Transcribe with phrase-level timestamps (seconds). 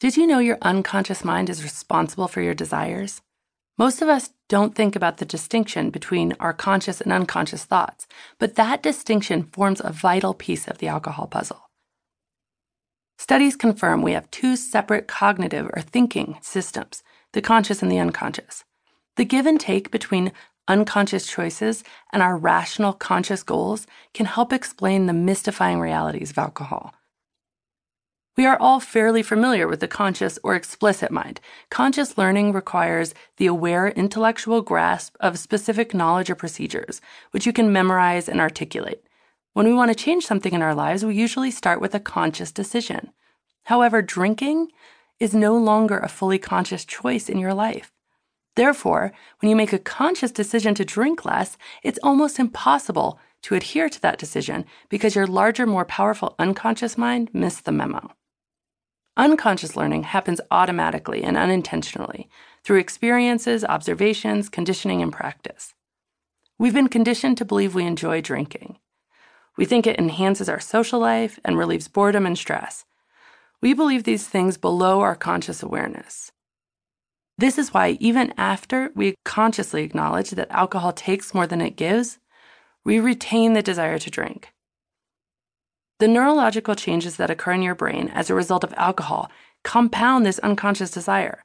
[0.00, 3.20] Did you know your unconscious mind is responsible for your desires?
[3.76, 8.06] Most of us don't think about the distinction between our conscious and unconscious thoughts,
[8.38, 11.68] but that distinction forms a vital piece of the alcohol puzzle.
[13.18, 17.02] Studies confirm we have two separate cognitive or thinking systems
[17.34, 18.64] the conscious and the unconscious.
[19.16, 20.32] The give and take between
[20.66, 26.94] unconscious choices and our rational conscious goals can help explain the mystifying realities of alcohol.
[28.36, 31.40] We are all fairly familiar with the conscious or explicit mind.
[31.68, 37.00] Conscious learning requires the aware intellectual grasp of specific knowledge or procedures,
[37.32, 39.04] which you can memorize and articulate.
[39.52, 42.52] When we want to change something in our lives, we usually start with a conscious
[42.52, 43.12] decision.
[43.64, 44.68] However, drinking
[45.18, 47.92] is no longer a fully conscious choice in your life.
[48.56, 53.88] Therefore, when you make a conscious decision to drink less, it's almost impossible to adhere
[53.88, 58.10] to that decision because your larger, more powerful unconscious mind missed the memo.
[59.20, 62.30] Unconscious learning happens automatically and unintentionally
[62.64, 65.74] through experiences, observations, conditioning, and practice.
[66.58, 68.78] We've been conditioned to believe we enjoy drinking.
[69.58, 72.86] We think it enhances our social life and relieves boredom and stress.
[73.60, 76.32] We believe these things below our conscious awareness.
[77.36, 82.18] This is why, even after we consciously acknowledge that alcohol takes more than it gives,
[82.84, 84.54] we retain the desire to drink.
[86.00, 89.30] The neurological changes that occur in your brain as a result of alcohol
[89.64, 91.42] compound this unconscious desire.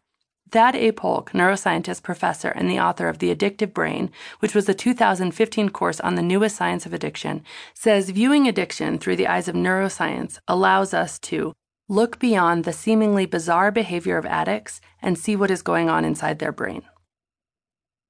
[0.49, 0.93] Thad A.
[0.93, 5.99] Polk, neuroscientist, professor, and the author of The Addictive Brain, which was a 2015 course
[5.99, 10.93] on the newest science of addiction, says viewing addiction through the eyes of neuroscience allows
[10.93, 11.51] us to
[11.89, 16.39] look beyond the seemingly bizarre behavior of addicts and see what is going on inside
[16.39, 16.83] their brain.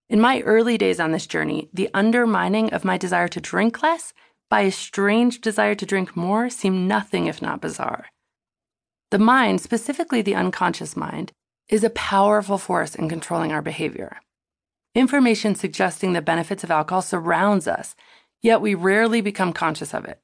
[0.09, 4.13] In my early days on this journey, the undermining of my desire to drink less
[4.49, 8.07] by a strange desire to drink more seem nothing if not bizarre.
[9.11, 11.31] The mind, specifically the unconscious mind,
[11.69, 14.17] is a powerful force in controlling our behavior.
[14.93, 17.95] Information suggesting the benefits of alcohol surrounds us,
[18.42, 20.21] yet we rarely become conscious of it.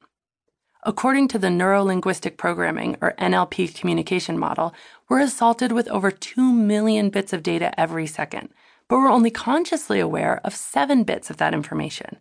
[0.83, 4.73] According to the Neurolinguistic Programming, or NLP communication model,
[5.09, 8.49] we're assaulted with over 2 million bits of data every second,
[8.87, 12.17] but we're only consciously aware of 7 bits of that information.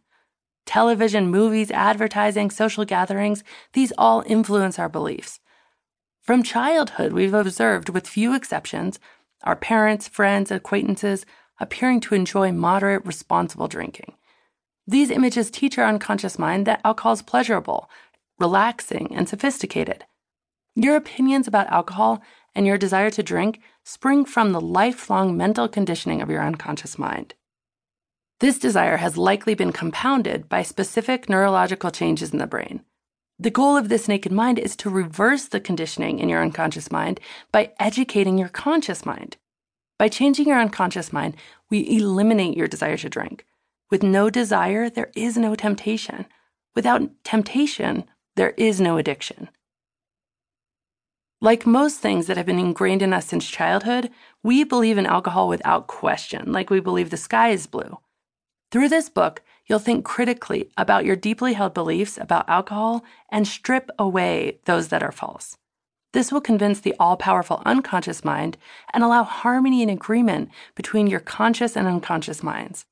[0.67, 5.41] Television, movies, advertising, social gatherings, these all influence our beliefs.
[6.23, 9.01] From childhood, we've observed, with few exceptions,
[9.43, 11.25] our parents, friends, acquaintances
[11.59, 14.15] appearing to enjoy moderate, responsible drinking.
[14.87, 17.91] These images teach our unconscious mind that alcohol is pleasurable,
[18.39, 20.05] relaxing, and sophisticated.
[20.75, 22.23] Your opinions about alcohol
[22.55, 27.35] and your desire to drink spring from the lifelong mental conditioning of your unconscious mind.
[28.41, 32.83] This desire has likely been compounded by specific neurological changes in the brain.
[33.39, 37.21] The goal of this naked mind is to reverse the conditioning in your unconscious mind
[37.53, 39.37] by educating your conscious mind.
[39.99, 41.37] By changing your unconscious mind,
[41.69, 43.45] we eliminate your desire to drink.
[43.91, 46.25] With no desire, there is no temptation.
[46.75, 48.05] Without temptation,
[48.37, 49.51] there is no addiction.
[51.43, 54.11] Like most things that have been ingrained in us since childhood,
[54.43, 57.99] we believe in alcohol without question, like we believe the sky is blue.
[58.71, 63.91] Through this book, you'll think critically about your deeply held beliefs about alcohol and strip
[63.99, 65.57] away those that are false.
[66.13, 68.57] This will convince the all powerful unconscious mind
[68.93, 72.85] and allow harmony and agreement between your conscious and unconscious minds.